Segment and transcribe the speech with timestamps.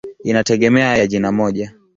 [0.23, 1.73] Inategemea ya jina moja.